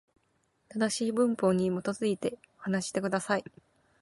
[0.69, 3.43] 正しい文法に基づいて、話してください。